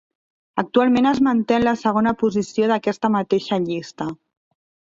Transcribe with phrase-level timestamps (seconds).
[0.61, 4.13] Actualment es manté en la segona posició d'aquesta mateixa llista.